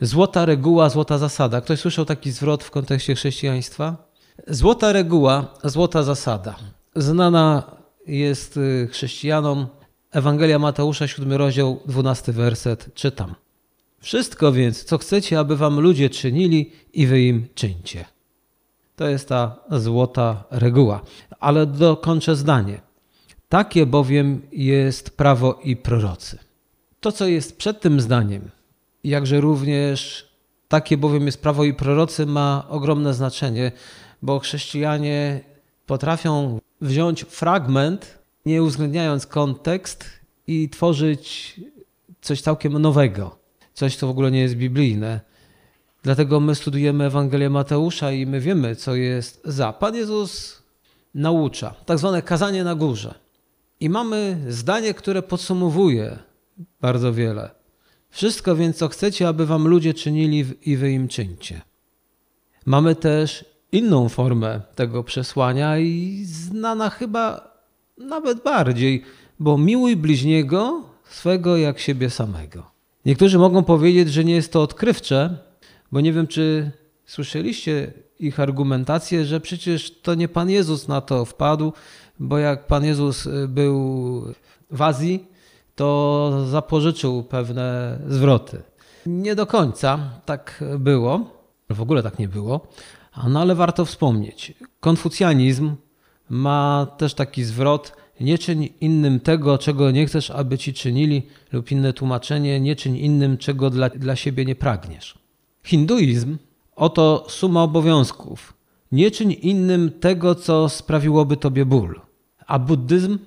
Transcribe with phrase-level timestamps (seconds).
[0.00, 1.60] Złota reguła, złota zasada.
[1.60, 3.96] Ktoś słyszał taki zwrot w kontekście chrześcijaństwa?
[4.48, 6.56] Złota reguła, złota zasada.
[6.96, 7.62] Znana
[8.06, 9.66] jest y, chrześcijanom
[10.10, 12.94] Ewangelia Mateusza, 7 rozdział, 12 werset.
[12.94, 13.34] Czytam.
[13.98, 18.04] Wszystko więc, co chcecie, aby wam ludzie czynili i wy im czyńcie.
[18.96, 21.00] To jest ta złota reguła.
[21.40, 22.80] Ale dokończę zdanie.
[23.48, 26.38] Takie bowiem jest prawo i prorocy.
[27.00, 28.50] To, co jest przed tym zdaniem,
[29.04, 30.28] jakże również
[30.68, 33.72] takie bowiem jest prawo i prorocy, ma ogromne znaczenie,
[34.22, 35.40] bo chrześcijanie
[35.86, 40.04] potrafią wziąć fragment, nie uwzględniając kontekst
[40.46, 41.54] i tworzyć
[42.20, 43.38] coś całkiem nowego,
[43.74, 45.20] coś, co w ogóle nie jest biblijne.
[46.02, 49.72] Dlatego my studujemy Ewangelię Mateusza i my wiemy, co jest za.
[49.72, 50.62] Pan Jezus
[51.14, 53.14] naucza, tak zwane kazanie na górze.
[53.80, 56.18] I mamy zdanie, które podsumowuje
[56.80, 57.63] bardzo wiele.
[58.14, 61.60] Wszystko więc, co chcecie, aby wam ludzie czynili i wy im czyńcie.
[62.66, 67.54] Mamy też inną formę tego przesłania i znana chyba
[67.98, 69.02] nawet bardziej,
[69.38, 72.70] bo miłuj bliźniego swego jak siebie samego.
[73.06, 75.38] Niektórzy mogą powiedzieć, że nie jest to odkrywcze,
[75.92, 76.70] bo nie wiem, czy
[77.06, 81.72] słyszeliście ich argumentację, że przecież to nie Pan Jezus na to wpadł,
[82.18, 84.22] bo jak Pan Jezus był
[84.70, 85.33] w Azji,
[85.74, 88.62] to zapożyczył pewne zwroty.
[89.06, 91.20] Nie do końca tak było,
[91.70, 92.66] w ogóle tak nie było,
[93.28, 94.52] no ale warto wspomnieć.
[94.80, 95.74] Konfucjanizm
[96.28, 101.22] ma też taki zwrot: nie czyń innym tego, czego nie chcesz, aby ci czynili,
[101.52, 105.18] lub inne tłumaczenie: nie czyń innym, czego dla, dla siebie nie pragniesz.
[105.62, 106.36] Hinduizm
[106.76, 108.54] oto suma obowiązków.
[108.92, 112.00] Nie czyń innym tego, co sprawiłoby tobie ból.
[112.46, 113.18] A buddyzm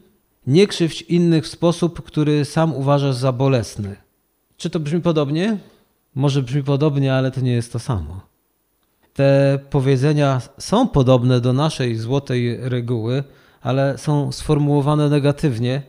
[0.48, 3.96] nie krzywdź innych w sposób, który sam uważasz za bolesny.
[4.58, 5.58] Czy to brzmi podobnie?
[6.16, 8.22] Może brzmi podobnie, ale to nie jest to samo.
[9.14, 13.24] Te powiedzenia są podobne do naszej złotej reguły,
[13.62, 15.82] ale są sformułowane negatywnie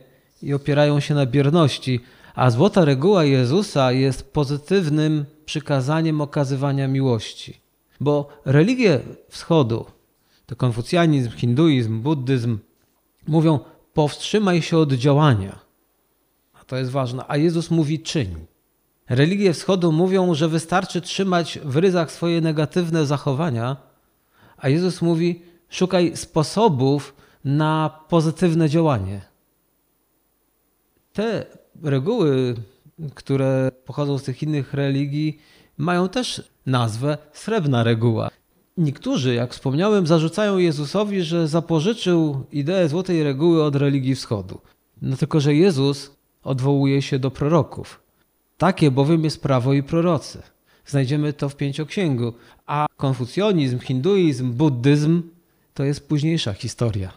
[0.43, 1.99] i opierają się na bierności,
[2.35, 7.59] a złota reguła Jezusa jest pozytywnym przykazaniem okazywania miłości.
[7.99, 9.85] Bo religie wschodu,
[10.45, 12.57] to konfucjanizm, hinduizm, buddyzm,
[13.27, 13.59] mówią
[13.99, 15.59] powstrzymaj się od działania.
[16.53, 17.23] A to jest ważne.
[17.27, 18.45] A Jezus mówi czyń.
[19.09, 23.77] Religie wschodu mówią, że wystarczy trzymać w ryzach swoje negatywne zachowania,
[24.57, 29.21] a Jezus mówi szukaj sposobów na pozytywne działanie.
[31.13, 31.45] Te
[31.83, 32.55] reguły,
[33.15, 35.39] które pochodzą z tych innych religii,
[35.77, 38.29] mają też nazwę srebrna reguła.
[38.77, 44.61] Niektórzy, jak wspomniałem, zarzucają Jezusowi, że zapożyczył ideę złotej reguły od religii wschodu.
[45.01, 48.01] No tylko, że Jezus odwołuje się do proroków.
[48.57, 50.41] Takie bowiem jest prawo i prorocy.
[50.85, 52.33] Znajdziemy to w pięcioksięgu.
[52.65, 55.21] A konfucjonizm, hinduizm, buddyzm
[55.73, 57.11] to jest późniejsza historia.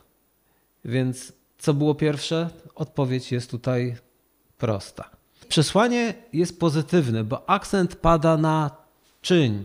[0.85, 2.51] Więc co było pierwsze?
[2.75, 3.97] Odpowiedź jest tutaj
[4.59, 5.11] prosta.
[5.49, 8.71] Przesłanie jest pozytywne, bo akcent pada na
[9.23, 9.65] czyń.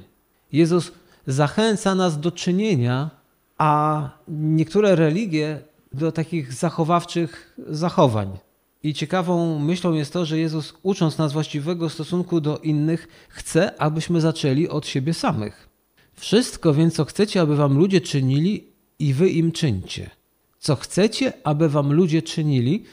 [0.51, 0.91] Jezus
[1.27, 3.09] zachęca nas do czynienia,
[3.57, 5.61] a niektóre religie
[5.93, 8.37] do takich zachowawczych zachowań.
[8.83, 14.21] I ciekawą myślą jest to, że Jezus, ucząc nas właściwego stosunku do innych, chce, abyśmy
[14.21, 15.69] zaczęli od siebie samych.
[16.13, 18.67] Wszystko więc, co chcecie, aby wam ludzie czynili,
[18.99, 20.09] i wy im czyńcie.
[20.59, 22.83] Co chcecie, aby wam ludzie czynili,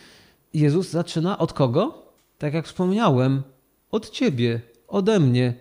[0.55, 2.12] Jezus zaczyna od kogo?
[2.39, 3.43] Tak jak wspomniałem,
[3.91, 5.55] od ciebie, ode mnie.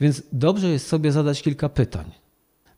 [0.00, 2.10] Więc dobrze jest sobie zadać kilka pytań,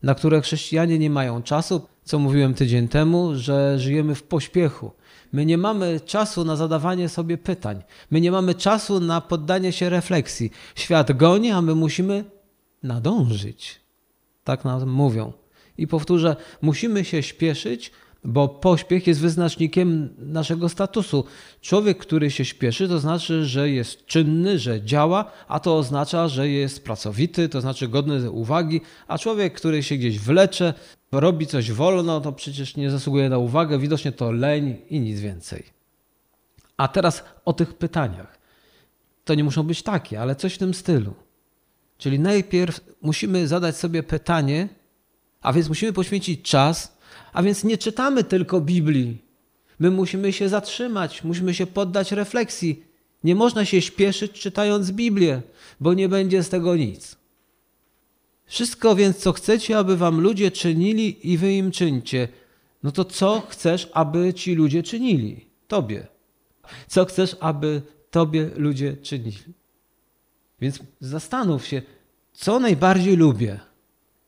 [0.03, 1.87] na które chrześcijanie nie mają czasu.
[2.05, 4.93] Co mówiłem tydzień temu, że żyjemy w pośpiechu.
[5.32, 7.82] My nie mamy czasu na zadawanie sobie pytań.
[8.11, 10.50] My nie mamy czasu na poddanie się refleksji.
[10.75, 12.25] Świat goni, a my musimy
[12.82, 13.81] nadążyć.
[14.44, 15.32] Tak nam mówią.
[15.78, 17.93] I powtórzę, musimy się śpieszyć,
[18.25, 21.25] bo pośpiech jest wyznacznikiem naszego statusu.
[21.60, 26.49] Człowiek, który się śpieszy, to znaczy, że jest czynny, że działa, a to oznacza, że
[26.49, 30.75] jest pracowity, to znaczy godny uwagi, a człowiek, który się gdzieś wlecze,
[31.12, 35.64] robi coś wolno, to przecież nie zasługuje na uwagę, widocznie to leń i nic więcej.
[36.76, 38.38] A teraz o tych pytaniach.
[39.25, 41.14] To nie muszą być takie, ale coś w tym stylu.
[41.99, 44.69] Czyli najpierw musimy zadać sobie pytanie,
[45.41, 46.99] a więc musimy poświęcić czas,
[47.32, 49.19] a więc nie czytamy tylko Biblii.
[49.79, 52.82] My musimy się zatrzymać, musimy się poddać refleksji.
[53.25, 55.43] Nie można się śpieszyć czytając Biblię,
[55.81, 57.17] bo nie będzie z tego nic.
[58.46, 62.29] Wszystko więc, co chcecie, aby wam ludzie czynili i wy im czyńcie.
[62.82, 65.46] No to co chcesz, aby ci ludzie czynili?
[65.69, 66.06] Tobie.
[66.87, 69.55] Co chcesz, aby tobie ludzie czynili?
[70.61, 71.82] Więc zastanów się,
[72.32, 73.61] co najbardziej lubię,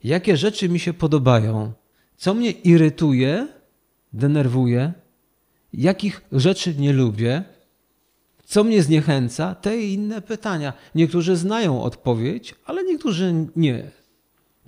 [0.05, 1.73] jakie rzeczy mi się podobają,
[2.17, 3.49] co mnie irytuje,
[4.13, 4.93] denerwuje,
[5.73, 7.45] jakich rzeczy nie lubię,
[8.45, 10.73] co mnie zniechęca, te i inne pytania.
[10.95, 13.91] Niektórzy znają odpowiedź, ale niektórzy nie.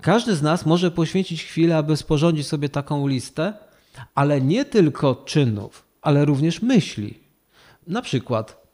[0.01, 3.55] Każdy z nas może poświęcić chwilę, aby sporządzić sobie taką listę,
[4.15, 7.21] ale nie tylko czynów, ale również myśli.
[7.87, 8.67] Na przykład,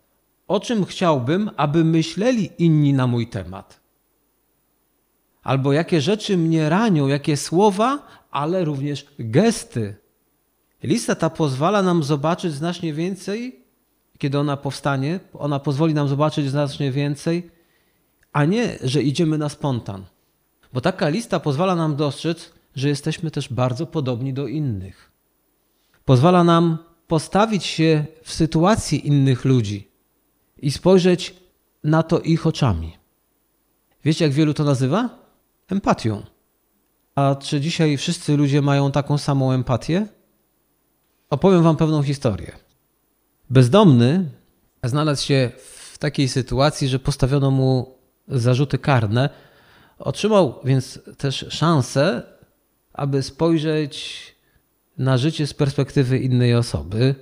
[0.48, 3.81] o czym chciałbym, aby myśleli inni na mój temat.
[5.42, 9.94] Albo jakie rzeczy mnie ranią, jakie słowa, ale również gesty.
[10.82, 13.60] Lista ta pozwala nam zobaczyć znacznie więcej,
[14.18, 15.20] kiedy ona powstanie.
[15.34, 17.50] Ona pozwoli nam zobaczyć znacznie więcej,
[18.32, 20.04] a nie, że idziemy na spontan.
[20.72, 25.10] Bo taka lista pozwala nam dostrzec, że jesteśmy też bardzo podobni do innych.
[26.04, 29.88] Pozwala nam postawić się w sytuacji innych ludzi
[30.58, 31.34] i spojrzeć
[31.84, 32.96] na to ich oczami.
[34.04, 35.21] Wiecie, jak wielu to nazywa?
[35.72, 36.22] Empatią.
[37.14, 40.06] A czy dzisiaj wszyscy ludzie mają taką samą empatię?
[41.30, 42.52] Opowiem Wam pewną historię.
[43.50, 44.30] Bezdomny
[44.84, 45.50] znalazł się
[45.92, 47.98] w takiej sytuacji, że postawiono mu
[48.28, 49.30] zarzuty karne.
[49.98, 52.22] Otrzymał więc też szansę,
[52.92, 54.22] aby spojrzeć
[54.98, 57.14] na życie z perspektywy innej osoby.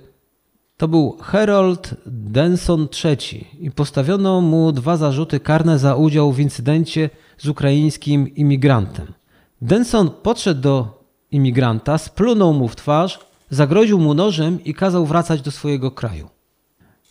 [0.77, 7.09] To był Harold Denson III i postawiono mu dwa zarzuty karne za udział w incydencie
[7.41, 9.13] z ukraińskim imigrantem.
[9.61, 15.51] Denson podszedł do imigranta, splunął mu w twarz, zagroził mu nożem i kazał wracać do
[15.51, 16.29] swojego kraju.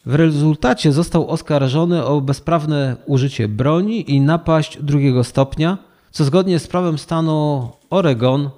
[0.07, 5.79] W rezultacie został oskarżony o bezprawne użycie broni i napaść drugiego stopnia,
[6.11, 8.51] co zgodnie z prawem stanu Oregon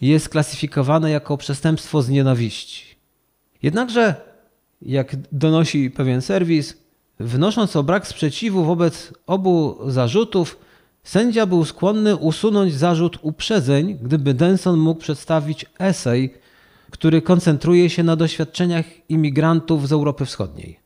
[0.00, 2.84] jest klasyfikowane jako przestępstwo z nienawiści.
[3.62, 4.14] Jednakże,
[4.82, 6.76] jak donosi pewien serwis,
[7.20, 10.56] wnosząc o brak sprzeciwu wobec obu zarzutów,
[11.02, 16.34] sędzia był skłonny usunąć zarzut uprzedzeń, gdyby Denson mógł przedstawić esej,
[16.90, 20.80] który koncentruje się na doświadczeniach imigrantów z Europy Wschodniej.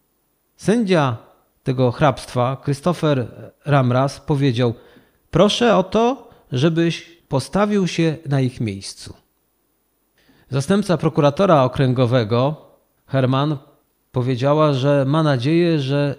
[0.56, 1.16] Sędzia
[1.62, 3.26] tego hrabstwa, Christopher
[3.64, 4.75] Ramras, powiedział:
[5.31, 9.14] Proszę o to, żebyś postawił się na ich miejscu.
[10.50, 12.56] Zastępca prokuratora okręgowego,
[13.06, 13.56] Herman,
[14.12, 16.14] powiedziała, że ma nadzieję, że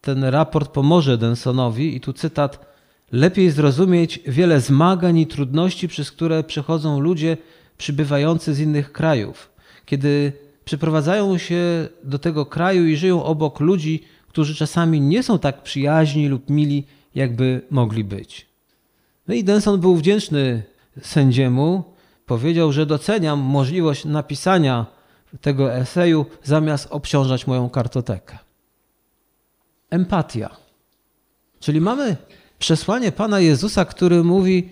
[0.00, 2.66] ten raport pomoże Densonowi, i tu cytat,
[3.12, 7.36] lepiej zrozumieć wiele zmagań i trudności, przez które przechodzą ludzie
[7.78, 9.50] przybywający z innych krajów,
[9.86, 10.32] kiedy
[10.64, 16.28] przyprowadzają się do tego kraju i żyją obok ludzi, którzy czasami nie są tak przyjaźni
[16.28, 18.46] lub mili, jakby mogli być.
[19.28, 20.62] No i Denson był wdzięczny
[21.02, 21.84] sędziemu.
[22.26, 24.86] Powiedział, że doceniam możliwość napisania
[25.40, 28.38] tego eseju zamiast obciążać moją kartotekę.
[29.90, 30.56] Empatia.
[31.60, 32.16] Czyli mamy
[32.58, 34.68] przesłanie Pana Jezusa, który mówi: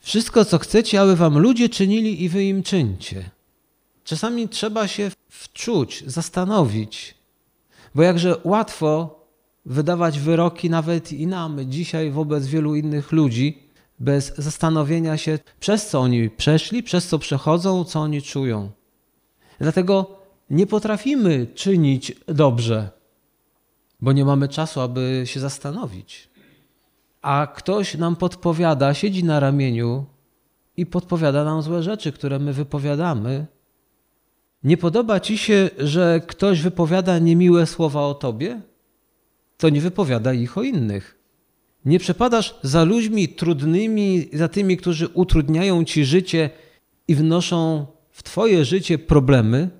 [0.00, 3.30] Wszystko, co chcecie, aby wam ludzie czynili, i wy im czyńcie.
[4.04, 7.14] Czasami trzeba się wczuć, zastanowić,
[7.94, 9.18] bo jakże łatwo
[9.66, 13.58] wydawać wyroki nawet i nam dzisiaj wobec wielu innych ludzi,
[13.98, 18.70] bez zastanowienia się, przez co oni przeszli, przez co przechodzą, co oni czują.
[19.58, 20.18] Dlatego
[20.50, 22.90] nie potrafimy czynić dobrze,
[24.00, 26.27] bo nie mamy czasu, aby się zastanowić.
[27.22, 30.06] A ktoś nam podpowiada, siedzi na ramieniu
[30.76, 33.46] i podpowiada nam złe rzeczy, które my wypowiadamy.
[34.64, 38.60] Nie podoba ci się, że ktoś wypowiada niemiłe słowa o tobie?
[39.56, 41.18] To nie wypowiada ich o innych
[41.84, 46.50] nie przepadasz za ludźmi trudnymi, za tymi, którzy utrudniają ci życie
[47.08, 49.70] i wnoszą w twoje życie problemy,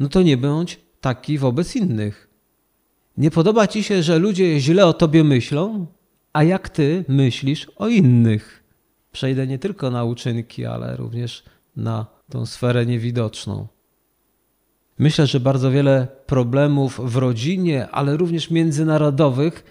[0.00, 2.28] no to nie bądź taki wobec innych.
[3.16, 5.86] Nie podoba ci się, że ludzie źle o tobie myślą,
[6.38, 8.64] a jak ty myślisz o innych.
[9.12, 11.44] Przejdę nie tylko na uczynki, ale również
[11.76, 13.66] na tą sferę niewidoczną.
[14.98, 19.64] Myślę, że bardzo wiele problemów w rodzinie, ale również międzynarodowych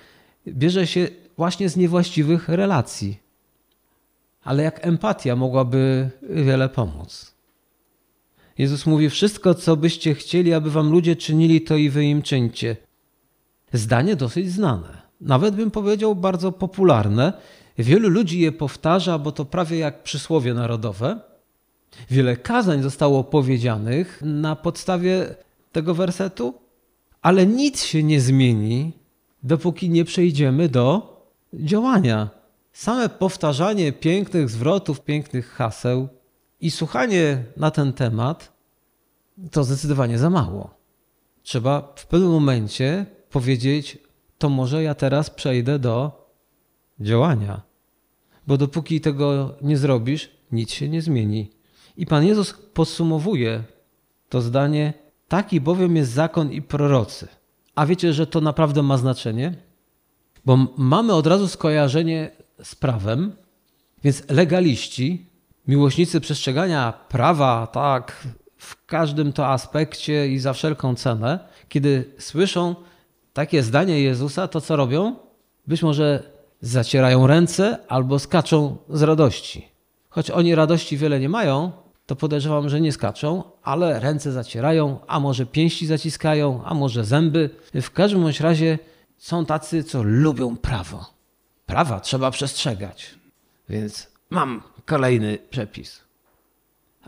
[0.47, 1.07] bierze się
[1.38, 3.19] właśnie z niewłaściwych relacji.
[4.43, 7.36] Ale jak empatia mogłaby wiele pomóc.
[8.57, 12.77] Jezus mówi: Wszystko, co byście chcieli, aby wam ludzie czynili, to i wy im czyńcie.
[13.74, 15.06] Zdanie dosyć znane.
[15.21, 17.33] Nawet bym powiedział bardzo popularne.
[17.77, 21.19] Wielu ludzi je powtarza, bo to prawie jak przysłowie narodowe.
[22.09, 25.36] Wiele kazań zostało powiedzianych na podstawie
[25.71, 26.53] tego wersetu,
[27.21, 28.91] ale nic się nie zmieni,
[29.43, 31.17] dopóki nie przejdziemy do
[31.53, 32.29] działania.
[32.74, 36.07] Same powtarzanie pięknych zwrotów, pięknych haseł
[36.62, 38.57] i słuchanie na ten temat
[39.51, 40.69] to zdecydowanie za mało.
[41.43, 43.97] Trzeba w pewnym momencie powiedzieć:
[44.38, 46.27] To może ja teraz przejdę do
[47.00, 47.62] działania.
[48.48, 51.51] bo dopóki tego nie zrobisz, nic się nie zmieni.
[51.98, 53.63] I Pan Jezus podsumowuje
[54.29, 54.94] to zdanie:
[55.27, 57.27] Taki bowiem jest zakon i prorocy.
[57.75, 59.53] A wiecie, że to naprawdę ma znaczenie?
[60.46, 62.32] Bo mamy od razu skojarzenie
[62.63, 63.36] z prawem,
[64.03, 65.25] więc legaliści,
[65.67, 68.27] miłośnicy przestrzegania prawa, tak,
[68.58, 71.39] w każdym to aspekcie i za wszelką cenę,
[71.70, 72.75] kiedy słyszą
[73.38, 75.15] takie zdanie Jezusa, to co robią?
[75.67, 76.24] Być może
[76.62, 79.67] zacierają ręce albo skaczą z radości.
[80.10, 81.72] Choć oni radości wiele nie mają,
[82.06, 87.50] to podejrzewam, że nie skaczą, ale ręce zacierają, a może pięści zaciskają, a może zęby.
[87.82, 88.79] W każdym bądź razie
[89.17, 91.06] są tacy, co lubią prawo.
[91.65, 93.15] Prawa trzeba przestrzegać.
[93.70, 96.01] Więc mam kolejny przepis.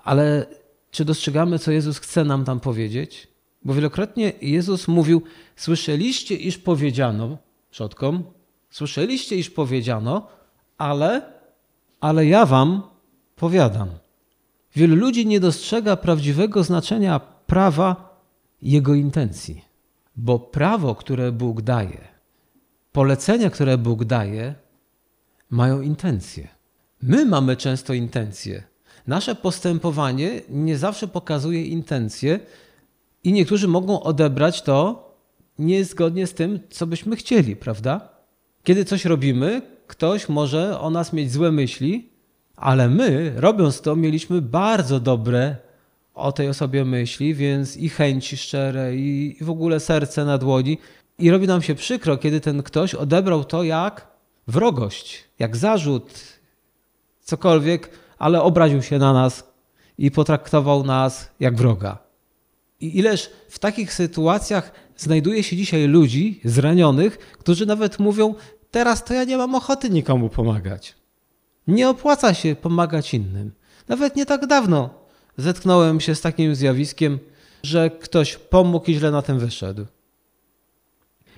[0.03, 0.45] Ale
[0.91, 3.28] czy dostrzegamy, co Jezus chce nam tam powiedzieć?
[3.63, 5.21] Bo wielokrotnie Jezus mówił:
[5.55, 7.37] Słyszeliście, iż powiedziano
[7.71, 8.23] przodkom,
[8.69, 10.27] słyszeliście, iż powiedziano,
[10.77, 11.21] ale,
[11.99, 12.81] ale ja wam
[13.35, 13.89] powiadam.
[14.75, 18.19] Wielu ludzi nie dostrzega prawdziwego znaczenia prawa
[18.61, 19.65] jego intencji,
[20.15, 22.07] bo prawo, które Bóg daje,
[22.91, 24.55] polecenia, które Bóg daje,
[25.49, 26.47] mają intencje.
[27.01, 28.63] My mamy często intencje.
[29.07, 32.39] Nasze postępowanie nie zawsze pokazuje intencje,
[33.23, 35.09] i niektórzy mogą odebrać to
[35.59, 38.09] niezgodnie z tym, co byśmy chcieli, prawda?
[38.63, 42.09] Kiedy coś robimy, ktoś może o nas mieć złe myśli,
[42.55, 45.55] ale my, robiąc to, mieliśmy bardzo dobre
[46.13, 50.77] o tej osobie myśli, więc i chęci szczere, i w ogóle serce na dłoni.
[51.19, 54.07] I robi nam się przykro, kiedy ten ktoś odebrał to jak
[54.47, 56.39] wrogość, jak zarzut,
[57.21, 59.53] cokolwiek, ale obraził się na nas
[59.97, 62.08] i potraktował nas jak wroga.
[62.81, 68.35] I ileż w takich sytuacjach znajduje się dzisiaj ludzi zranionych, którzy nawet mówią:
[68.71, 70.95] Teraz to ja nie mam ochoty nikomu pomagać.
[71.67, 73.51] Nie opłaca się pomagać innym.
[73.87, 74.89] Nawet nie tak dawno
[75.37, 77.19] zetknąłem się z takim zjawiskiem,
[77.63, 79.85] że ktoś pomógł i źle na tym wyszedł.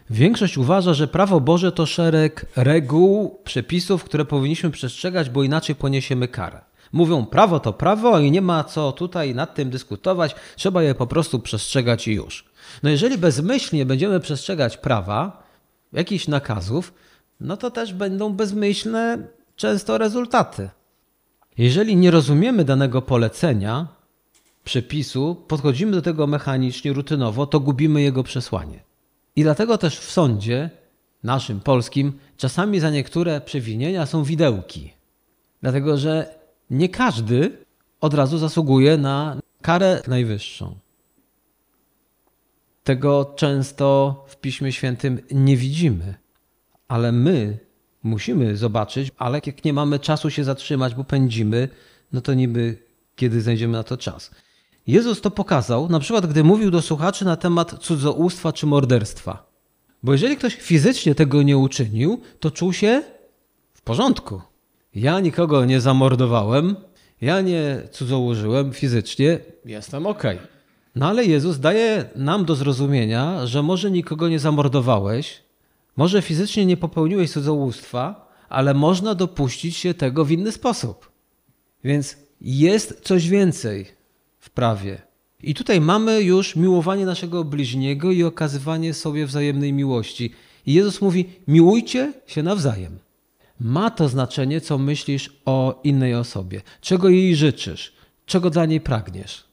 [0.09, 6.27] Większość uważa, że prawo Boże to szereg reguł, przepisów, które powinniśmy przestrzegać, bo inaczej poniesiemy
[6.27, 6.61] karę.
[6.91, 11.07] Mówią, prawo to prawo i nie ma co tutaj nad tym dyskutować, trzeba je po
[11.07, 12.45] prostu przestrzegać i już.
[12.83, 15.43] No jeżeli bezmyślnie będziemy przestrzegać prawa,
[15.93, 16.93] jakichś nakazów,
[17.39, 19.17] no to też będą bezmyślne
[19.55, 20.69] często rezultaty.
[21.57, 23.87] Jeżeli nie rozumiemy danego polecenia,
[24.63, 28.83] przepisu, podchodzimy do tego mechanicznie, rutynowo, to gubimy jego przesłanie.
[29.35, 30.69] I dlatego też w sądzie,
[31.23, 34.93] naszym polskim, czasami za niektóre przewinienia są widełki.
[35.61, 36.40] Dlatego, że
[36.71, 37.57] nie każdy
[38.01, 40.75] od razu zasługuje na karę najwyższą.
[42.83, 46.15] Tego często w Piśmie Świętym nie widzimy,
[46.87, 47.57] ale my
[48.03, 51.69] musimy zobaczyć, ale jak nie mamy czasu się zatrzymać, bo pędzimy,
[52.13, 52.77] no to niby
[53.15, 54.31] kiedy znajdziemy na to czas.
[54.87, 59.51] Jezus to pokazał, na przykład gdy mówił do słuchaczy na temat cudzołóstwa czy morderstwa.
[60.03, 63.03] Bo jeżeli ktoś fizycznie tego nie uczynił, to czuł się
[63.73, 64.41] w porządku.
[64.95, 66.75] Ja nikogo nie zamordowałem,
[67.21, 70.23] ja nie cudzołożyłem fizycznie, jestem ok.
[70.95, 75.41] No ale Jezus daje nam do zrozumienia, że może nikogo nie zamordowałeś,
[75.97, 81.11] może fizycznie nie popełniłeś cudzołóstwa, ale można dopuścić się tego w inny sposób.
[81.83, 83.85] Więc jest coś więcej
[84.39, 85.01] w prawie.
[85.43, 90.31] I tutaj mamy już miłowanie naszego bliźniego i okazywanie sobie wzajemnej miłości.
[90.65, 92.99] I Jezus mówi: miłujcie się nawzajem
[93.61, 97.93] ma to znaczenie, co myślisz o innej osobie, czego jej życzysz,
[98.25, 99.43] czego dla niej pragniesz.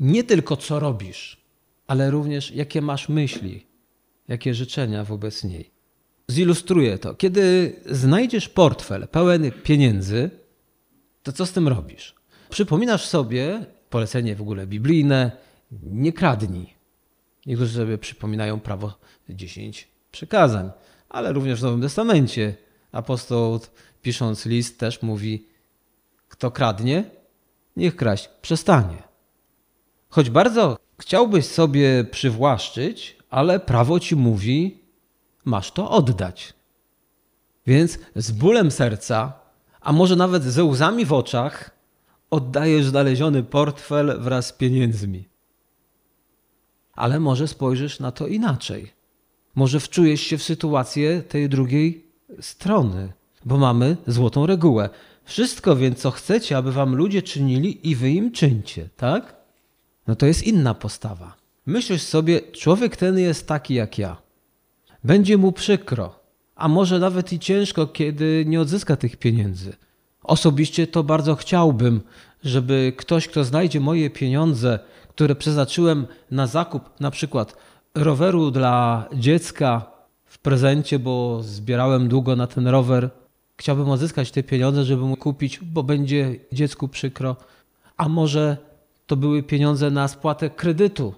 [0.00, 1.40] Nie tylko co robisz,
[1.86, 3.66] ale również jakie masz myśli,
[4.28, 5.70] jakie życzenia wobec niej.
[6.30, 7.14] Zilustruję to.
[7.14, 10.30] Kiedy znajdziesz portfel pełen pieniędzy,
[11.22, 12.14] to co z tym robisz?
[12.50, 15.32] Przypominasz sobie polecenie w ogóle biblijne,
[15.82, 16.74] nie kradnij.
[17.46, 20.70] Niektórzy sobie przypominają prawo 10 przykazań,
[21.08, 23.60] ale również w Nowym Testamencie apostoł
[24.02, 25.46] pisząc list też mówi,
[26.28, 27.10] kto kradnie,
[27.76, 29.02] niech kraść przestanie.
[30.08, 34.80] Choć bardzo chciałbyś sobie przywłaszczyć, ale prawo ci mówi,
[35.44, 36.54] masz to oddać.
[37.66, 39.32] Więc z bólem serca,
[39.80, 41.70] a może nawet ze łzami w oczach,
[42.30, 45.28] oddajesz znaleziony portfel wraz z pieniędzmi.
[46.92, 48.92] Ale może spojrzysz na to inaczej.
[49.54, 52.07] Może wczujesz się w sytuację tej drugiej
[52.40, 53.12] strony,
[53.44, 54.88] bo mamy złotą regułę.
[55.24, 59.36] Wszystko więc, co chcecie, aby wam ludzie czynili i wy im czyńcie, tak?
[60.06, 61.34] No to jest inna postawa.
[61.66, 64.16] Myślisz sobie, człowiek ten jest taki jak ja.
[65.04, 66.20] Będzie mu przykro,
[66.56, 69.76] a może nawet i ciężko, kiedy nie odzyska tych pieniędzy.
[70.22, 72.00] Osobiście to bardzo chciałbym,
[72.44, 77.56] żeby ktoś, kto znajdzie moje pieniądze, które przeznaczyłem na zakup na przykład
[77.94, 79.97] roweru dla dziecka
[80.28, 83.10] w prezencie, bo zbierałem długo na ten rower,
[83.56, 87.36] chciałbym odzyskać te pieniądze, żeby mu kupić, bo będzie dziecku przykro.
[87.96, 88.56] A może
[89.06, 91.14] to były pieniądze na spłatę kredytu.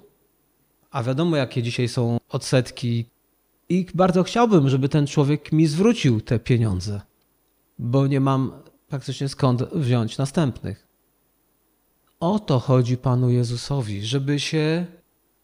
[0.91, 3.07] A wiadomo, jakie dzisiaj są odsetki.
[3.69, 7.01] I bardzo chciałbym, żeby ten człowiek mi zwrócił te pieniądze,
[7.79, 8.53] bo nie mam
[8.89, 10.87] praktycznie skąd wziąć następnych.
[12.21, 14.87] O to chodzi Panu Jezusowi, żeby się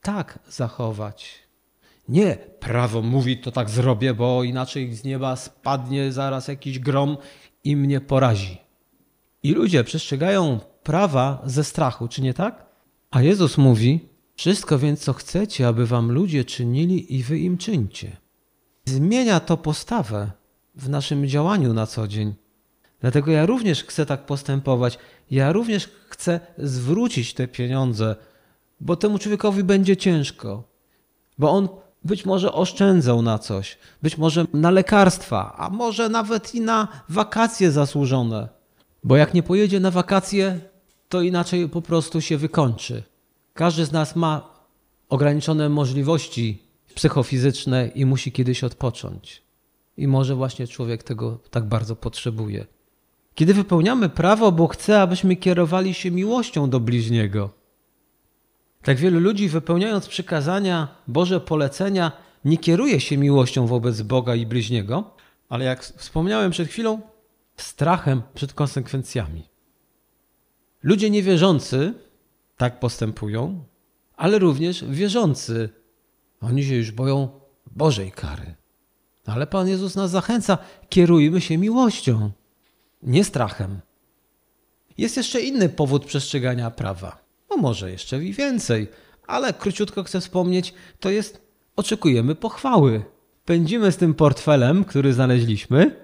[0.02, 1.45] tak zachować.
[2.08, 7.16] Nie, prawo mówi, to tak zrobię, bo inaczej z nieba spadnie zaraz jakiś grom
[7.64, 8.58] i mnie porazi.
[9.42, 12.66] I ludzie przestrzegają prawa ze strachu, czy nie tak?
[13.10, 18.16] A Jezus mówi: Wszystko więc, co chcecie, aby wam ludzie czynili, i wy im czyńcie.
[18.84, 20.30] Zmienia to postawę
[20.74, 22.34] w naszym działaniu na co dzień.
[23.00, 24.98] Dlatego ja również chcę tak postępować.
[25.30, 28.16] Ja również chcę zwrócić te pieniądze,
[28.80, 30.68] bo temu człowiekowi będzie ciężko,
[31.38, 31.68] bo on
[32.06, 37.70] być może oszczędzał na coś, być może na lekarstwa, a może nawet i na wakacje
[37.70, 38.48] zasłużone.
[39.04, 40.60] Bo jak nie pojedzie na wakacje,
[41.08, 43.02] to inaczej po prostu się wykończy.
[43.54, 44.50] Każdy z nas ma
[45.08, 46.62] ograniczone możliwości
[46.94, 49.42] psychofizyczne i musi kiedyś odpocząć.
[49.96, 52.66] I może właśnie człowiek tego tak bardzo potrzebuje.
[53.34, 57.50] Kiedy wypełniamy prawo, bo chce, abyśmy kierowali się miłością do bliźniego.
[58.86, 62.12] Tak wielu ludzi, wypełniając przykazania, Boże polecenia,
[62.44, 65.14] nie kieruje się miłością wobec Boga i bliźniego,
[65.48, 67.00] ale jak wspomniałem przed chwilą,
[67.56, 69.42] strachem przed konsekwencjami.
[70.82, 71.94] Ludzie niewierzący
[72.56, 73.64] tak postępują,
[74.16, 75.68] ale również wierzący.
[76.40, 77.28] Oni się już boją
[77.66, 78.54] Bożej kary.
[79.24, 82.30] Ale Pan Jezus nas zachęca, kierujmy się miłością,
[83.02, 83.80] nie strachem.
[84.98, 87.25] Jest jeszcze inny powód przestrzegania prawa.
[87.56, 88.88] No może jeszcze i więcej,
[89.26, 91.40] ale króciutko chcę wspomnieć, to jest
[91.76, 93.02] oczekujemy pochwały.
[93.44, 95.96] Pędzimy z tym portfelem, który znaleźliśmy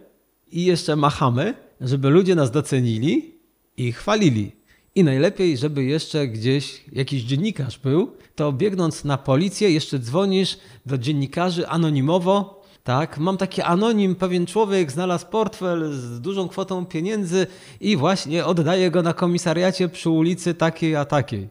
[0.50, 3.34] i jeszcze machamy, żeby ludzie nas docenili
[3.76, 4.52] i chwalili.
[4.94, 10.98] I najlepiej, żeby jeszcze gdzieś jakiś dziennikarz był, to biegnąc na policję, jeszcze dzwonisz do
[10.98, 12.61] dziennikarzy anonimowo.
[12.84, 17.46] Tak, mam taki anonim, pewien człowiek znalazł portfel z dużą kwotą pieniędzy
[17.80, 21.48] i właśnie oddaje go na komisariacie przy ulicy takiej a takiej.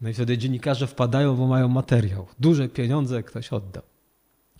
[0.00, 2.26] No i wtedy dziennikarze wpadają, bo mają materiał.
[2.40, 3.82] Duże pieniądze ktoś oddał.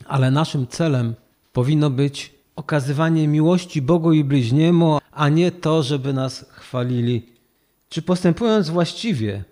[0.06, 1.14] Ale naszym celem
[1.52, 7.26] powinno być okazywanie miłości Bogu i bliźniemu, a nie to, żeby nas chwalili.
[7.88, 9.44] Czy postępując właściwie,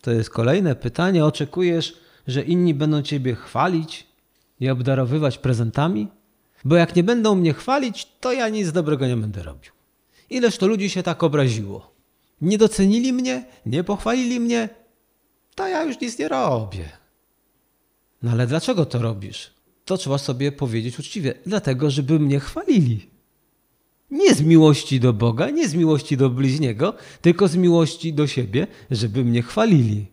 [0.00, 4.07] to jest kolejne pytanie, oczekujesz, że inni będą Ciebie chwalić
[4.60, 6.08] i obdarowywać prezentami?
[6.64, 9.72] Bo jak nie będą mnie chwalić, to ja nic dobrego nie będę robił.
[10.30, 11.92] Ileż to ludzi się tak obraziło.
[12.40, 14.68] Nie docenili mnie, nie pochwalili mnie,
[15.54, 16.88] to ja już nic nie robię.
[18.22, 19.50] No ale dlaczego to robisz?
[19.84, 21.34] To trzeba sobie powiedzieć uczciwie.
[21.46, 23.06] Dlatego, żeby mnie chwalili.
[24.10, 28.66] Nie z miłości do Boga, nie z miłości do bliźniego, tylko z miłości do siebie,
[28.90, 30.06] żeby mnie chwalili.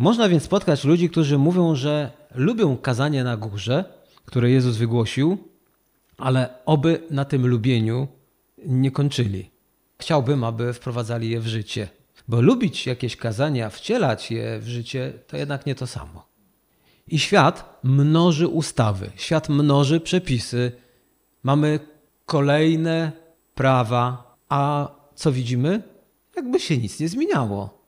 [0.00, 3.84] Można więc spotkać ludzi, którzy mówią, że lubią kazanie na górze,
[4.24, 5.38] które Jezus wygłosił,
[6.18, 8.08] ale oby na tym lubieniu
[8.66, 9.50] nie kończyli.
[9.98, 11.88] Chciałbym, aby wprowadzali je w życie.
[12.28, 16.26] Bo lubić jakieś kazania, wcielać je w życie, to jednak nie to samo.
[17.08, 20.72] I świat mnoży ustawy, świat mnoży przepisy.
[21.42, 21.80] Mamy
[22.26, 23.12] kolejne
[23.54, 25.82] prawa, a co widzimy?
[26.36, 27.79] Jakby się nic nie zmieniało.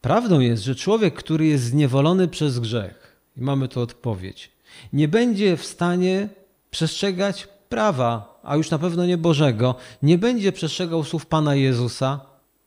[0.00, 4.50] Prawdą jest, że człowiek, który jest zniewolony przez grzech, i mamy tu odpowiedź,
[4.92, 6.28] nie będzie w stanie
[6.70, 12.20] przestrzegać prawa, a już na pewno nie Bożego, nie będzie przestrzegał słów Pana Jezusa,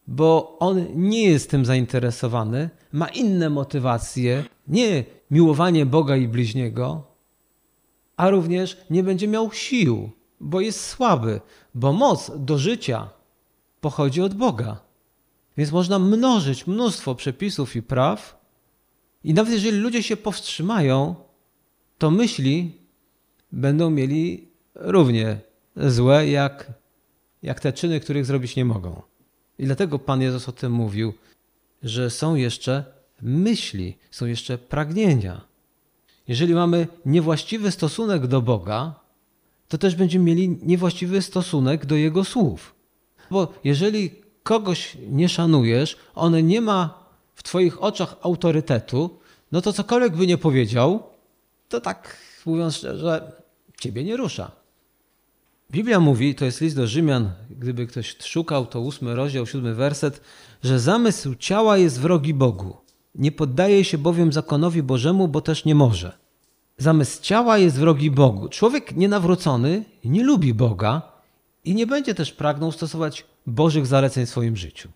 [0.07, 7.03] bo on nie jest tym zainteresowany, ma inne motywacje, nie miłowanie Boga i bliźniego,
[8.17, 11.41] a również nie będzie miał sił, bo jest słaby,
[11.75, 13.09] bo moc do życia
[13.81, 14.82] pochodzi od Boga.
[15.57, 18.43] Więc można mnożyć mnóstwo przepisów i praw,
[19.23, 21.15] i nawet jeżeli ludzie się powstrzymają,
[21.97, 22.77] to myśli
[23.51, 25.39] będą mieli równie
[25.75, 26.73] złe, jak,
[27.43, 29.01] jak te czyny, których zrobić nie mogą.
[29.59, 31.13] I dlatego Pan Jezus o tym mówił,
[31.83, 32.85] że są jeszcze
[33.21, 35.41] myśli, są jeszcze pragnienia.
[36.27, 38.99] Jeżeli mamy niewłaściwy stosunek do Boga,
[39.67, 42.75] to też będziemy mieli niewłaściwy stosunek do Jego słów.
[43.31, 47.03] Bo jeżeli kogoś nie szanujesz, on nie ma
[47.35, 49.19] w Twoich oczach autorytetu,
[49.51, 51.03] no to cokolwiek by nie powiedział,
[51.69, 53.31] to tak mówiąc szczerze,
[53.83, 54.51] Ciebie nie rusza.
[55.71, 60.21] Biblia mówi, to jest list do Rzymian, gdyby ktoś szukał, to ósmy rozdział, siódmy werset,
[60.63, 62.77] że zamysł ciała jest wrogi Bogu.
[63.15, 66.17] Nie poddaje się bowiem zakonowi Bożemu, bo też nie może.
[66.77, 68.49] Zamysł ciała jest wrogi Bogu.
[68.49, 71.12] Człowiek nienawrócony nie lubi Boga
[71.65, 74.89] i nie będzie też pragnął stosować Bożych zaleceń w swoim życiu.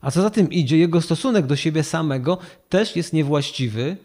[0.00, 3.96] A co za tym idzie, jego stosunek do siebie samego też jest niewłaściwy,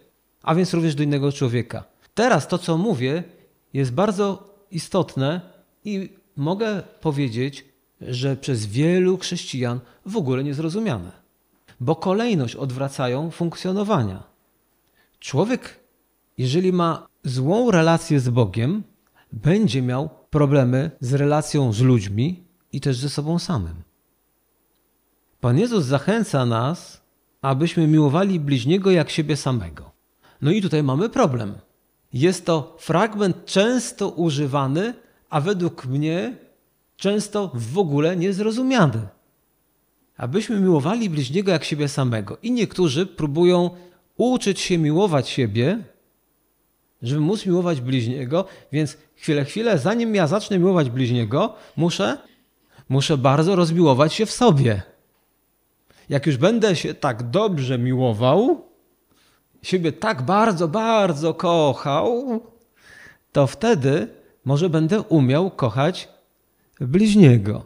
[0.43, 1.83] a więc również do innego człowieka.
[2.13, 3.23] Teraz to, co mówię,
[3.73, 5.41] jest bardzo istotne
[5.85, 7.65] i mogę powiedzieć,
[8.01, 11.11] że przez wielu chrześcijan w ogóle niezrozumiane,
[11.79, 14.23] bo kolejność odwracają funkcjonowania.
[15.19, 15.79] Człowiek,
[16.37, 18.83] jeżeli ma złą relację z Bogiem,
[19.31, 23.75] będzie miał problemy z relacją z ludźmi i też ze sobą samym.
[25.39, 27.01] Pan Jezus zachęca nas,
[27.41, 29.91] abyśmy miłowali bliźniego jak siebie samego.
[30.41, 31.53] No i tutaj mamy problem.
[32.13, 34.93] Jest to fragment często używany,
[35.29, 36.37] a według mnie
[36.97, 39.07] często w ogóle niezrozumiany.
[40.17, 42.37] Abyśmy miłowali bliźniego jak siebie samego.
[42.41, 43.69] I niektórzy próbują
[44.17, 45.83] uczyć się miłować siebie,
[47.01, 52.17] żeby móc miłować bliźniego, więc chwilę, chwilę, zanim ja zacznę miłować bliźniego, muszę,
[52.89, 54.81] muszę bardzo rozmiłować się w sobie.
[56.09, 58.65] Jak już będę się tak dobrze miłował,
[59.61, 62.41] siebie tak bardzo, bardzo kochał,
[63.31, 64.07] to wtedy
[64.45, 66.09] może będę umiał kochać
[66.79, 67.65] bliźniego.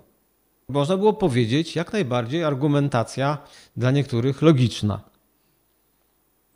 [0.67, 3.38] Można było powiedzieć, jak najbardziej argumentacja
[3.78, 5.11] dla niektórych logiczna.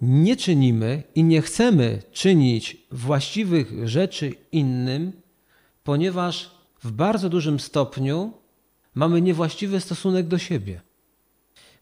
[0.07, 5.11] Nie czynimy i nie chcemy czynić właściwych rzeczy innym,
[5.83, 6.51] ponieważ
[6.83, 8.33] w bardzo dużym stopniu
[8.95, 10.81] mamy niewłaściwy stosunek do siebie.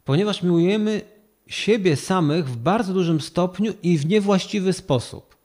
[0.05, 1.01] Ponieważ miłujemy
[1.47, 5.38] siebie samych w bardzo dużym stopniu i w niewłaściwy sposób.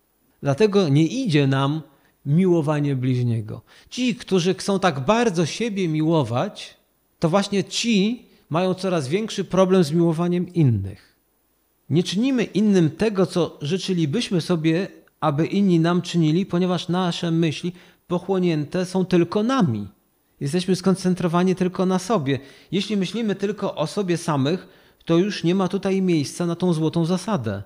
[0.42, 1.82] Dlatego nie idzie nam
[2.26, 3.62] miłowanie bliźniego.
[3.90, 6.76] Ci, którzy chcą tak bardzo siebie miłować,
[7.18, 11.07] to właśnie ci mają coraz większy problem z miłowaniem innych.
[11.90, 14.88] Nie czynimy innym tego, co życzylibyśmy sobie,
[15.20, 17.72] aby inni nam czynili, ponieważ nasze myśli
[18.06, 19.88] pochłonięte są tylko nami.
[20.40, 22.38] Jesteśmy skoncentrowani tylko na sobie.
[22.72, 24.68] Jeśli myślimy tylko o sobie samych,
[25.04, 27.62] to już nie ma tutaj miejsca na tą złotą zasadę.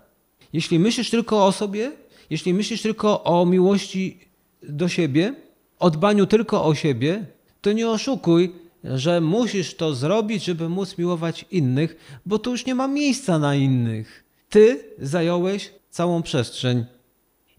[0.52, 1.92] Jeśli myślisz tylko o sobie,
[2.30, 4.18] jeśli myślisz tylko o miłości
[4.62, 5.34] do siebie,
[5.78, 7.26] o dbaniu tylko o siebie,
[7.60, 8.52] to nie oszukuj,
[8.84, 13.54] że musisz to zrobić, żeby móc miłować innych, bo tu już nie ma miejsca na
[13.54, 14.24] innych.
[14.48, 16.84] Ty zająłeś całą przestrzeń.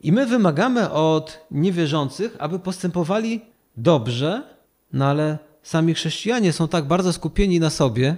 [0.02, 3.42] I my wymagamy od niewierzących, aby postępowali
[3.78, 4.44] dobrze,
[4.94, 8.18] no ale sami chrześcijanie są tak bardzo skupieni na sobie,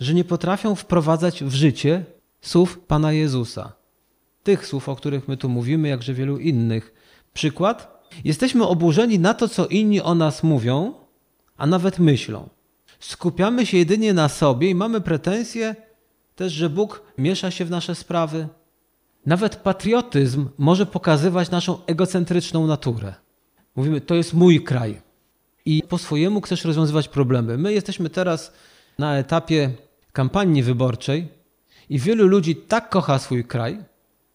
[0.00, 2.04] że nie potrafią wprowadzać w życie
[2.40, 3.72] słów Pana Jezusa.
[4.42, 6.94] Tych słów, o których my tu mówimy, jakże wielu innych.
[7.34, 8.06] Przykład?
[8.24, 10.94] Jesteśmy oburzeni na to, co inni o nas mówią,
[11.56, 12.48] a nawet myślą.
[13.00, 15.76] Skupiamy się jedynie na sobie i mamy pretensje
[16.36, 18.48] też, że Bóg miesza się w nasze sprawy.
[19.26, 23.14] Nawet patriotyzm może pokazywać naszą egocentryczną naturę.
[23.76, 25.00] Mówimy, to jest mój kraj.
[25.64, 27.58] I po swojemu chcesz rozwiązywać problemy.
[27.58, 28.52] My jesteśmy teraz
[28.98, 29.70] na etapie
[30.12, 31.28] kampanii wyborczej
[31.88, 33.78] i wielu ludzi tak kocha swój kraj,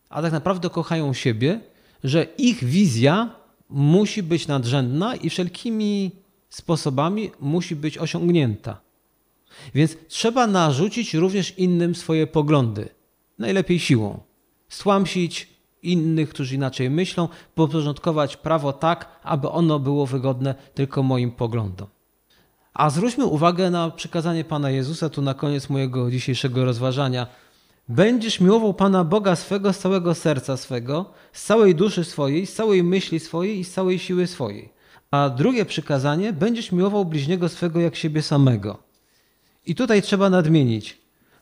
[0.09, 1.59] a tak naprawdę kochają siebie,
[2.03, 3.35] że ich wizja
[3.69, 6.11] musi być nadrzędna i wszelkimi
[6.51, 8.81] sposobami musi być osiągnięta.
[9.75, 12.89] Więc trzeba narzucić również innym swoje poglądy,
[13.39, 14.19] najlepiej siłą.
[14.69, 15.49] Stłamsić
[15.83, 21.87] innych, którzy inaczej myślą, podporządkować prawo tak, aby ono było wygodne tylko moim poglądom.
[22.73, 27.27] A zwróćmy uwagę na przykazanie Pana Jezusa tu na koniec mojego dzisiejszego rozważania.
[27.89, 32.83] Będziesz miłował Pana Boga swego z całego serca swego, z całej duszy swojej, z całej
[32.83, 34.80] myśli swojej i z całej siły swojej.
[35.11, 38.77] A drugie przykazanie, będziesz miłował bliźniego swego jak siebie samego.
[39.65, 40.97] I tutaj trzeba nadmienić.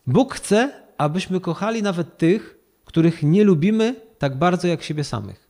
[0.07, 5.49] Bóg chce, abyśmy kochali nawet tych, których nie lubimy tak bardzo jak siebie samych.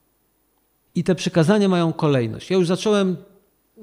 [0.95, 2.49] I te przykazania mają kolejność.
[2.49, 3.17] Ja już zacząłem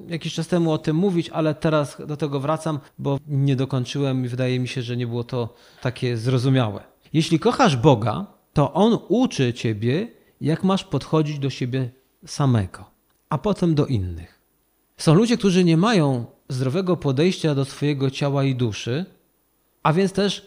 [0.09, 4.29] jakiś czas temu o tym mówić, ale teraz do tego wracam, bo nie dokończyłem i
[4.29, 6.83] wydaje mi się, że nie było to takie zrozumiałe.
[7.13, 10.09] Jeśli kochasz Boga, to On uczy ciebie,
[10.41, 11.91] jak masz podchodzić do siebie
[12.27, 12.85] samego,
[13.29, 14.41] a potem do innych.
[14.97, 19.05] Są ludzie, którzy nie mają zdrowego podejścia do swojego ciała i duszy,
[19.83, 20.47] a więc też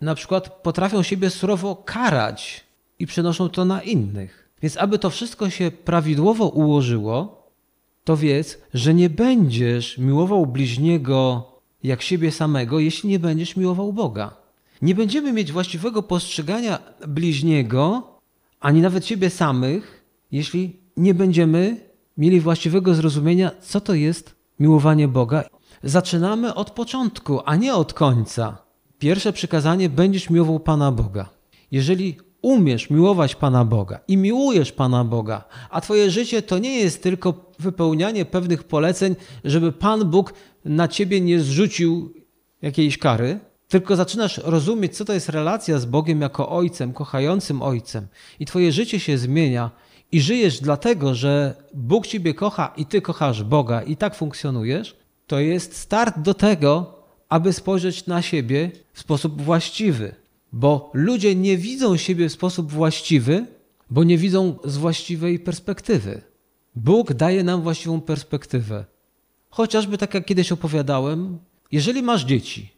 [0.00, 2.64] na przykład potrafią siebie surowo karać
[2.98, 4.50] i przenoszą to na innych.
[4.62, 7.44] Więc aby to wszystko się prawidłowo ułożyło,
[8.04, 11.48] to wiedz, że nie będziesz miłował bliźniego
[11.82, 14.36] jak siebie samego, jeśli nie będziesz miłował Boga.
[14.82, 18.02] Nie będziemy mieć właściwego postrzegania bliźniego,
[18.60, 21.80] ani nawet siebie samych, jeśli nie będziemy
[22.18, 25.44] mieli właściwego zrozumienia, co to jest miłowanie Boga,
[25.82, 28.58] zaczynamy od początku, a nie od końca.
[28.98, 31.28] Pierwsze przykazanie: będziesz miłował Pana Boga.
[31.70, 37.02] Jeżeli umiesz miłować Pana Boga i miłujesz Pana Boga, a Twoje życie to nie jest
[37.02, 42.14] tylko wypełnianie pewnych poleceń, żeby Pan Bóg na Ciebie nie zrzucił
[42.62, 48.06] jakiejś kary, tylko zaczynasz rozumieć, co to jest relacja z Bogiem jako Ojcem, kochającym Ojcem,
[48.40, 49.70] i Twoje życie się zmienia,
[50.14, 54.96] i żyjesz dlatego, że Bóg Ciebie kocha i Ty kochasz Boga, i tak funkcjonujesz,
[55.26, 56.98] to jest start do tego,
[57.28, 60.14] aby spojrzeć na siebie w sposób właściwy.
[60.52, 63.46] Bo ludzie nie widzą siebie w sposób właściwy,
[63.90, 66.22] bo nie widzą z właściwej perspektywy.
[66.76, 68.84] Bóg daje nam właściwą perspektywę.
[69.50, 71.38] Chociażby tak jak kiedyś opowiadałem,
[71.72, 72.72] jeżeli masz dzieci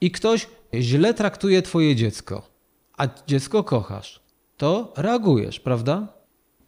[0.00, 2.48] i ktoś źle traktuje twoje dziecko,
[2.96, 4.20] a dziecko kochasz,
[4.56, 6.13] to reagujesz, prawda?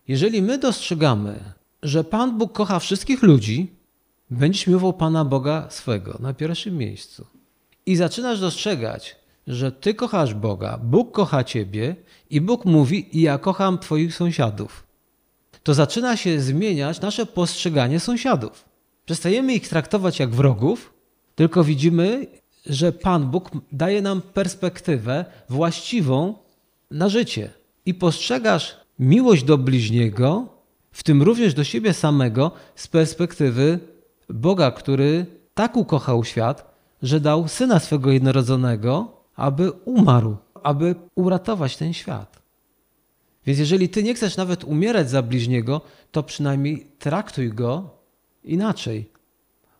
[0.08, 1.40] Jeżeli my dostrzegamy,
[1.82, 3.70] że Pan Bóg kocha wszystkich ludzi,
[4.30, 7.26] będziesz miłował Pana Boga swego na pierwszym miejscu.
[7.86, 9.16] I zaczynasz dostrzegać,
[9.46, 11.96] że Ty kochasz Boga, Bóg kocha Ciebie
[12.30, 14.86] i Bóg mówi: Ja kocham Twoich sąsiadów.
[15.62, 18.64] To zaczyna się zmieniać nasze postrzeganie sąsiadów.
[19.04, 20.94] Przestajemy ich traktować jak wrogów,
[21.34, 22.26] tylko widzimy,
[22.66, 26.34] że Pan Bóg daje nam perspektywę właściwą
[26.90, 27.50] na życie.
[27.86, 30.48] I postrzegasz miłość do bliźniego,
[30.92, 33.78] w tym również do siebie samego, z perspektywy
[34.28, 41.92] Boga, który tak ukochał świat, że dał syna swego jednorodzonego, aby umarł, aby uratować ten
[41.92, 42.42] świat.
[43.46, 45.80] Więc jeżeli ty nie chcesz nawet umierać za bliźniego,
[46.12, 47.90] to przynajmniej traktuj go
[48.44, 49.10] inaczej.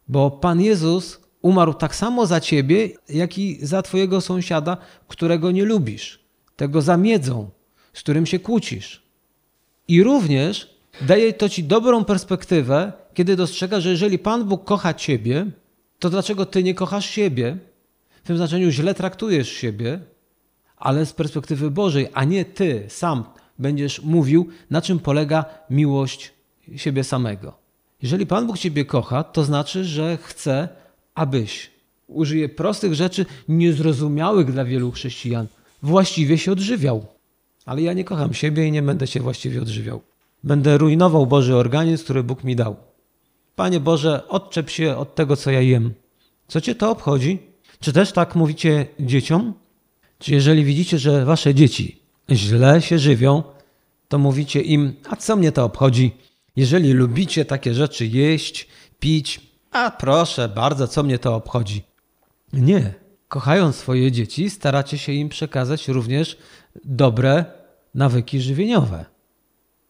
[0.09, 4.77] Bo Pan Jezus umarł tak samo za ciebie, jak i za twojego sąsiada,
[5.09, 6.21] którego nie lubisz,
[6.57, 7.51] tego zamiedzą,
[7.93, 9.06] z którym się kłócisz.
[9.89, 15.47] I również daje to ci dobrą perspektywę, kiedy dostrzegasz, że jeżeli Pan Bóg kocha ciebie,
[15.99, 17.57] to dlaczego ty nie kochasz siebie?
[18.25, 20.01] W tym znaczeniu źle traktujesz siebie,
[20.77, 23.25] ale z perspektywy Bożej, a nie ty sam
[23.59, 26.33] będziesz mówił, na czym polega miłość
[26.77, 27.59] siebie samego.
[28.03, 30.69] Jeżeli Pan Bóg ciebie kocha, to znaczy, że chce,
[31.15, 31.71] abyś,
[32.07, 35.47] użyję prostych rzeczy, niezrozumiałych dla wielu chrześcijan,
[35.83, 37.07] właściwie się odżywiał.
[37.67, 40.03] Ale ja nie kocham siebie i nie będę się właściwie odżywiał.
[40.45, 42.77] Będę rujnował Boży organizm, który Bóg mi dał.
[43.57, 45.95] Panie Boże, odczep się od tego, co ja jem.
[46.49, 47.39] Co cię to obchodzi?
[47.81, 49.55] Czy też tak mówicie dzieciom?
[50.19, 53.43] Czy jeżeli widzicie, że wasze dzieci źle się żywią,
[54.09, 56.17] to mówicie im, a co mnie to obchodzi?
[56.57, 58.69] Jeżeli lubicie takie rzeczy jeść,
[59.01, 61.83] pić, a proszę bardzo, co mnie to obchodzi?
[62.53, 62.95] Nie.
[63.29, 66.39] Kochając swoje dzieci, staracie się im przekazać również
[66.85, 67.45] dobre
[67.95, 69.05] nawyki żywieniowe.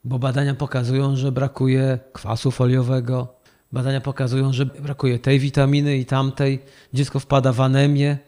[0.05, 3.35] Bo badania pokazują, że brakuje kwasu foliowego,
[3.73, 6.59] badania pokazują, że brakuje tej witaminy i tamtej,
[6.95, 8.19] dziecko wpada w anemię,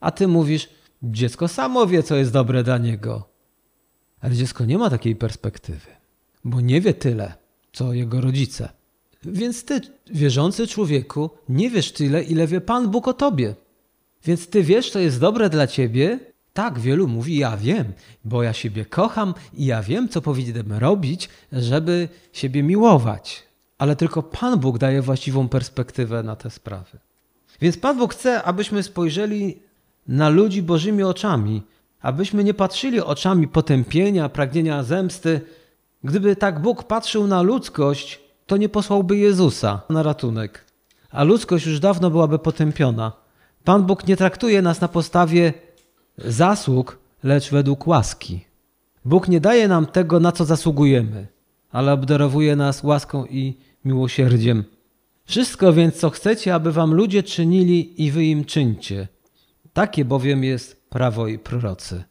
[0.00, 0.68] a ty mówisz,
[1.02, 3.28] dziecko samo wie, co jest dobre dla niego.
[4.20, 5.90] Ale dziecko nie ma takiej perspektywy,
[6.44, 7.34] bo nie wie tyle,
[7.72, 8.68] co jego rodzice.
[9.24, 13.54] Więc ty, wierzący człowieku, nie wiesz tyle, ile wie Pan Bóg o tobie.
[14.28, 16.18] Więc ty wiesz, co jest dobre dla ciebie,
[16.52, 17.92] tak, wielu mówi, ja wiem,
[18.24, 23.42] bo ja siebie kocham i ja wiem, co powinienem robić, żeby siebie miłować.
[23.78, 26.98] Ale tylko Pan Bóg daje właściwą perspektywę na te sprawy.
[27.60, 29.58] Więc Pan Bóg chce, abyśmy spojrzeli
[30.08, 31.62] na ludzi Bożymi oczami,
[32.00, 35.40] abyśmy nie patrzyli oczami potępienia, pragnienia zemsty.
[36.04, 40.64] Gdyby tak Bóg patrzył na ludzkość, to nie posłałby Jezusa na ratunek,
[41.10, 43.27] a ludzkość już dawno byłaby potępiona.
[43.68, 45.52] Pan Bóg nie traktuje nas na podstawie
[46.18, 48.44] zasług, lecz według łaski.
[49.04, 51.26] Bóg nie daje nam tego, na co zasługujemy,
[51.70, 54.64] ale obdarowuje nas łaską i miłosierdziem.
[55.24, 59.08] Wszystko więc, co chcecie, aby wam ludzie czynili i wy im czyńcie.
[59.72, 62.04] Takie bowiem jest prawo i prorocy.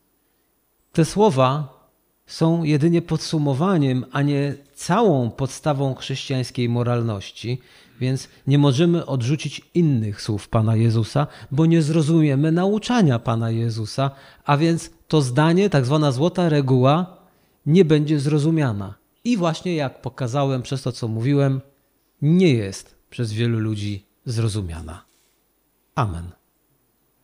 [0.92, 1.80] Te słowa
[2.26, 7.62] są jedynie podsumowaniem, a nie całą podstawą chrześcijańskiej moralności,
[8.00, 14.12] więc nie możemy odrzucić innych słów Pana Jezusa, bo nie zrozumiemy nauczania Pana Jezusa,
[14.46, 17.18] a więc to zdanie, tak zwana złota reguła,
[17.66, 18.94] nie będzie zrozumiana.
[19.24, 21.62] I właśnie jak pokazałem przez to, co mówiłem,
[22.22, 25.06] nie jest przez wielu ludzi zrozumiana.
[25.96, 26.32] Amen.